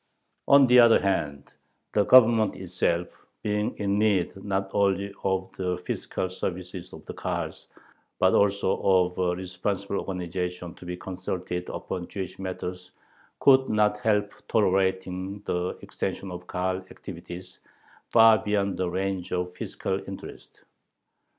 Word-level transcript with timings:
On 0.47 0.65
the 0.65 0.79
other 0.79 0.99
hand, 0.99 1.53
the 1.93 2.05
Government 2.05 2.55
itself, 2.55 3.27
being 3.43 3.77
in 3.77 3.99
need 3.99 4.35
not 4.43 4.71
only 4.73 5.13
of 5.23 5.51
the 5.57 5.77
fiscal 5.77 6.27
services 6.27 6.91
of 6.91 7.05
the 7.05 7.13
Kahals, 7.13 7.67
but 8.17 8.33
also 8.33 8.77
of 8.81 9.15
a 9.19 9.35
responsible 9.35 9.99
organization 9.99 10.73
to 10.73 10.87
be 10.87 10.97
consulted 10.97 11.69
upon 11.69 12.07
Jewish 12.07 12.39
matters, 12.39 12.89
could 13.39 13.69
not 13.69 13.97
help 13.99 14.33
tolerating 14.47 15.43
the 15.45 15.77
extension 15.83 16.31
of 16.31 16.47
Kahal 16.47 16.77
activities 16.89 17.59
far 18.09 18.39
beyond 18.39 18.77
the 18.77 18.89
range 18.89 19.31
of 19.31 19.53
fiscal 19.55 20.01
interests. 20.07 20.61